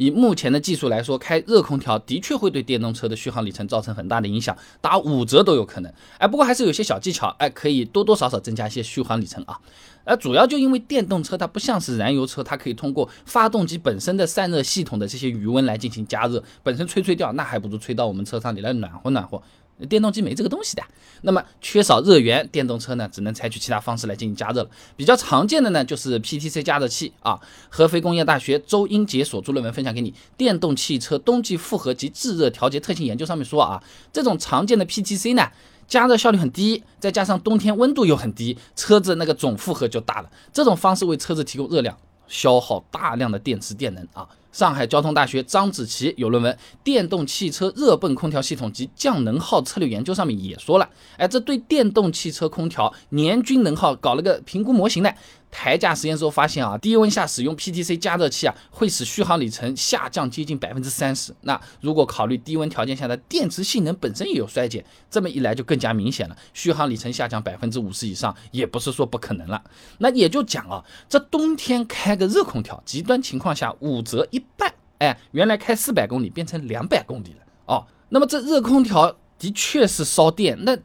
[0.00, 5.92] 以目前的技术来说，开热空调的确会对电动车的续航里程造成很大的影响，打五折都有可能。
[6.16, 9.60] 哎，不过还是有些小技巧，哎，可以多多少少增加一些续航里程啊。
[10.04, 19.42] 呃主要就因为电动车它不像是燃油车，它可以通过发动机本身的散热系统的这些余温来进行加热，本身吹吹掉，那还不如吹到我们车上里来暖和暖和。
[19.86, 20.82] 电动机没这个东西的，
[21.22, 24.70] 那么缺少热源，电动车呢只能采取其他方式来进行加热了。
[24.96, 27.40] 比较常见的呢就是 PTC 加热器啊。
[27.68, 33.82] 合肥工业大学周英杰所著论文分享给你，《电动汽车冬季负荷及制热调节特性研究》上面说啊，
[34.12, 35.48] 这种常见的 PTC 呢，
[35.86, 40.30] 加热效率很低，再加上冬天温度又很低，车子那个总负荷就大了。
[40.52, 41.96] 这种方式为车子提供热量，
[42.30, 44.26] 消耗大量的电池电能啊。
[44.52, 55.12] 上海交通大学张子琪有论文《电动汽车热泵空调系统及降能耗策略研究》，上面也说了，哎，这对电动汽车空调年均能耗搞了个评估模型呢。
[55.50, 61.34] 台架实验之后发现啊，低温下使用 PTC 加热器啊，会使续航里程下降接近百分之三十。
[61.42, 69.62] 那如果考虑低温条件下的电池性能本身也有衰减，这么一来就更加明显了，续航里程下降百分之五十以上也不是说不可能了。
[69.98, 77.86] 那也就讲啊，这冬天开个热空调，极端情况下五折一半，哎，原来开四百公里变成两百公里了哦。
[78.10, 80.78] 那么这热空调的确是烧电，那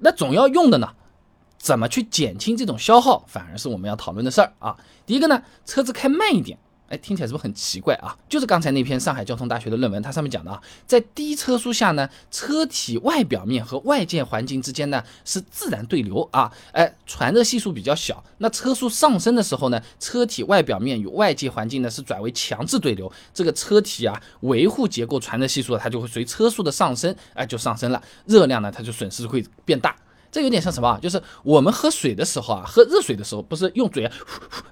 [0.00, 0.94] 那总要用的呢。
[1.62, 4.76] 怎么去减轻这种消耗，反而是我们要讨论的事儿啊。
[5.06, 8.18] 第一个呢，车子开慢一点，哎，听起来是不是很奇怪啊？
[8.28, 18.24] 就是刚才那篇上海交通大学的论文，它上面讲的啊，在低车速下呢，车体外表面和外界环境之间呢是自然对流啊，哎，传热系数比较小。
[18.38, 29.94] 那车速上升的时候呢，车体外表面与外界环境呢是转为强制对流，这个车体啊维护结构传热系数它就会随车速的上升，哎，就上升了，热量呢它就损失会变大。
[30.32, 30.98] 这有点像什么？
[31.00, 34.10] 就是我们喝水的时候啊，喝热水的时候不是用嘴，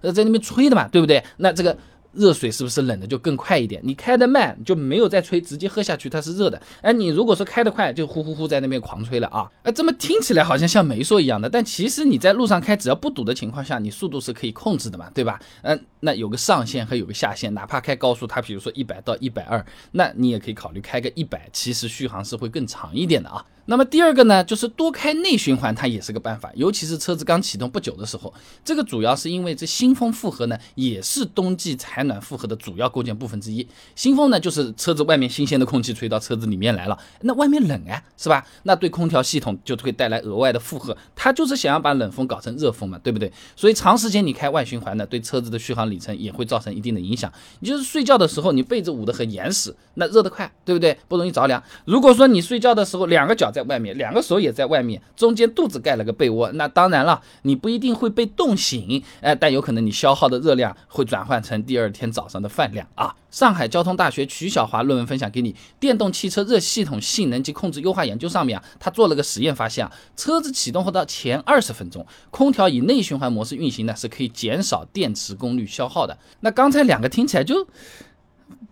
[0.01, 1.23] 呃，在那边吹的嘛，对不对？
[1.37, 1.77] 那这个。
[2.13, 3.81] 热水是不是冷的就更快一点？
[3.85, 6.61] 你开的慢就没有再吹，直接喝下去它是热的。
[6.83, 9.49] 哎，你如果说开的快，就呼呼呼在那边狂吹了啊！
[9.63, 15.39] 哎，这么听起来好像像没说一样的，但其实你在路上开，只要不堵的情况下，你速度是可以控制的嘛，对吧？
[15.63, 23.47] 嗯，那有个上限和有个下限，哪怕开高速，它比如说一百到一百二，那你也可以考虑开个一百，其实续航是会更长一点的啊。
[23.71, 32.01] 那么第二个呢，就是多开内循环，它也是个办法，尤其是车子刚启动不久的时候，这个主要是因为这新风负荷呢，也是冬季采。
[32.11, 33.65] 暖负荷的主要构建部分之一，
[33.95, 38.45] 新风呢就是车子外面新鲜的空气吹到车子里面来了，那外面冷啊，是吧？
[38.63, 43.31] 那对空调系统就会带来额外的负荷，它就是想要把冷风搞成热风嘛，对不对？
[43.55, 47.31] 所以长时间你开外循环呢，对车子的续航里程也会造成一定的影响。
[47.61, 50.99] 你就是睡觉的时候，你被子捂得很严实，那热得快，对不对？
[51.07, 51.63] 不容易着凉。
[51.85, 61.91] 如果说你睡觉的时候两个脚在在外面，两个手也在外面，中间肚子盖了个被窝，那当然了，你不一定会被冻醒，哎，但有可能你消耗的热量会转换成第二。
[61.91, 63.17] 天早上的饭量啊！
[63.33, 76.17] 上海交通大学曲小华论文分享给你，《电动汽车热系统性能及控制优化研究》上面啊，他做了个实验，发现啊，车子启动后的前二十分钟，空调以内循环模式运行呢，是可以减少电池功率消耗的。
[76.41, 77.67] 那刚才两个听起来就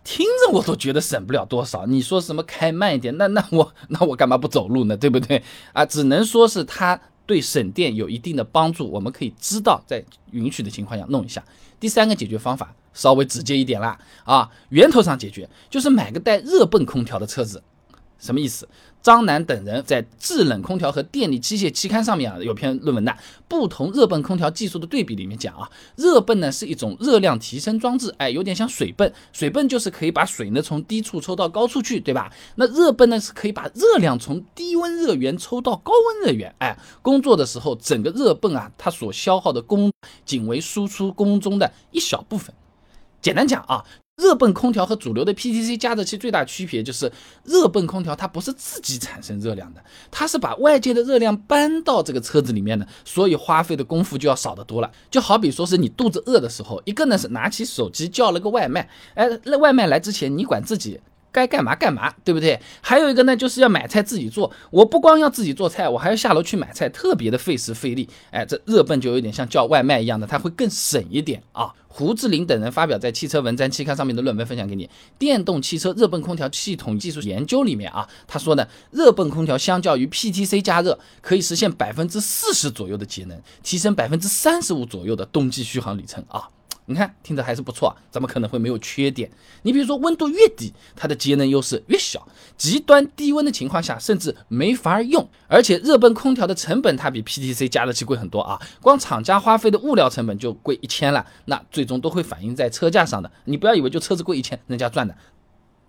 [0.05, 1.87] 听着我都觉得省不了多少。
[1.87, 3.17] 你说什么开慢一点？
[3.19, 4.97] 那那我那我干嘛不走路呢？
[4.97, 5.85] 对不对啊？
[5.85, 7.01] 只能说是它。
[7.29, 11.45] 对省电有一定的帮助，我们可以知道在允许的情况下弄一下。
[11.79, 17.63] 第三个解决方法稍微直接一点啦，啊，源头上解决就是买个带热泵空调的车子。
[18.19, 18.69] 什么意思？
[19.01, 32.31] 张楠等人在《制冷空调和电力机械》期刊上面啊有篇论文的，不同热泵空调技术的对比里面讲啊，热泵呢是一种热量提升装置，哎，有点像水泵，水泵就是可以把水呢从低处抽到高处去，对吧？
[32.57, 39.93] 那热泵呢是可以把热量从低温热源抽到高温热源，哎，工作的时候整个热泵啊它所消耗的功
[40.25, 42.53] 仅为输出功中的一小部分。
[43.23, 43.85] 简单讲啊。
[44.19, 47.11] 热泵空调和主流的 PTC 加热器最大区别就是，
[47.45, 54.91] 热泵空调它不是自己产生热量的，它是把外界的热量搬到这个车子里面的，所以花费的功夫就要少得多了。
[55.11, 61.01] 就好比说是你肚子饿的时候，一个呢是拿起手机叫了个外卖，哎，那外卖来之前你管自己。
[61.31, 62.59] 该干嘛干嘛，对不对？
[62.81, 64.51] 还有一个呢，就是要买菜自己做。
[64.71, 68.09] 我不光要自己做菜，我还要下楼去买菜，特别的费时费力。
[68.31, 71.73] 哎，这热泵就有点像叫外卖一样的，它会更省一点啊。
[71.91, 74.87] 胡志林等人发表在《汽车文章》期刊上面的论文分享给你，
[75.19, 86.49] 《电动汽车热泵空调系统技术研究》里面啊，他说呢，热泵空调相较于 PTC 加热，可以实现百分之四十左右的节能，提升百分之三十五左右的冬季续航里程啊。
[86.89, 89.31] 你看听着还是不错，怎么可能会没有缺点？
[89.63, 92.27] 你比如说温度越低，它的节能优势越小，
[92.57, 95.29] 极端低温的情况下甚至没法用。
[95.47, 103.31] 而且热泵空调的成本它比 PTC 加热器贵很多啊，光厂家花费的物料成本就贵一千了，那最终都会反映在车价上的。
[103.45, 105.15] 你不要以为就车子贵一千，人家赚的。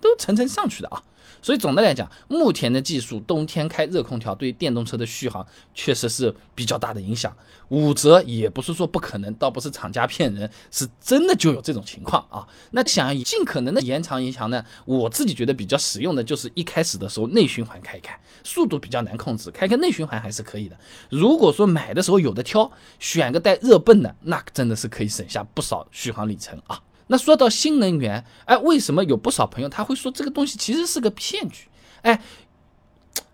[0.02, 1.02] 都层层上去的啊，
[1.42, 7.36] 所以总的来讲，目前的技术，冬天开热空调对电动车的续航确实是比较大的影响。
[7.70, 12.48] 五折也不是说不可能，倒不是厂家骗人，是真的就有这种情况啊。
[12.72, 20.76] 那想要尽可能的延长延长呢，我自己觉得比较实用的就是一开始的时候内循环开一开，速度比较难控制，开开内循环还是可以的。
[21.10, 26.82] 如果说买的时候有的挑，选个带热泵的，那真的是可以省下不少续航里程啊。
[27.12, 31.68] 那说到新能源，哎，为什么有不少朋友他会说这个东西其实是个骗局？
[32.04, 32.22] 哎，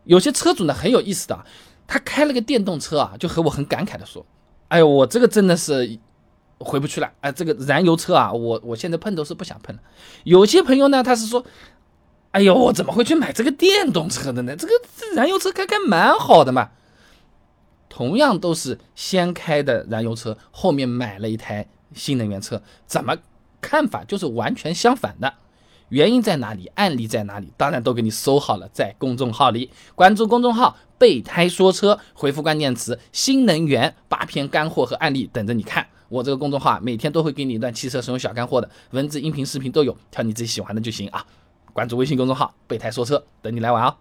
[0.06, 1.46] 有些车主呢很有意思的，
[1.86, 4.26] 他开了个电动车啊，就和我很感慨的说
[4.70, 6.00] ：“哎呦，我这个真的是
[6.58, 7.12] 回不去了。
[7.20, 9.82] 哎，这个燃油车啊，我我现在碰都是不想碰了。”
[10.24, 11.46] 有些朋友呢，他是说
[12.32, 14.56] ：“哎呦，我怎么会去买这个电动车的呢？
[14.56, 14.74] 这个
[15.16, 16.72] 燃油车开开蛮好的嘛。”
[17.90, 23.18] 同样都是先开的燃油车，后面买了一台新能源车，怎么？
[23.68, 25.34] 看法就是完全相反的，
[25.90, 26.68] 原因在哪里？
[26.76, 27.52] 案例在哪里？
[27.58, 35.88] 当然都给你搜好了，在公众号里关注公众号“备胎说车”，回复关键词“新能源”，八篇干货和案例等着你看。
[36.10, 41.26] 我这个公众号啊每天都会给你一段汽车使用小干货的文字、音频、视频都有，挑你自己喜欢的就行啊！
[41.74, 43.96] 关注微信公众号“备胎说车”，等你来玩哦！